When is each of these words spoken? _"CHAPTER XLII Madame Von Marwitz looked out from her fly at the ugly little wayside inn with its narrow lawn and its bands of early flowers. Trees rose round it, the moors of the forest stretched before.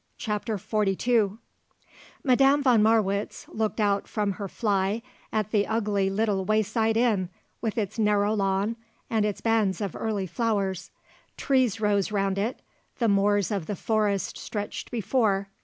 _"CHAPTER 0.17 0.57
XLII 0.57 1.37
Madame 2.23 2.63
Von 2.63 2.81
Marwitz 2.81 3.45
looked 3.49 3.79
out 3.79 4.07
from 4.07 4.31
her 4.31 4.47
fly 4.47 5.03
at 5.31 5.51
the 5.51 5.67
ugly 5.67 6.09
little 6.09 6.43
wayside 6.43 6.97
inn 6.97 7.29
with 7.61 7.77
its 7.77 7.99
narrow 7.99 8.33
lawn 8.33 8.77
and 9.11 9.25
its 9.25 9.41
bands 9.41 9.79
of 9.79 9.95
early 9.95 10.25
flowers. 10.25 10.89
Trees 11.37 11.79
rose 11.79 12.11
round 12.11 12.39
it, 12.39 12.63
the 12.97 13.07
moors 13.07 13.51
of 13.51 13.67
the 13.67 13.75
forest 13.75 14.39
stretched 14.39 14.89
before. 14.89 15.49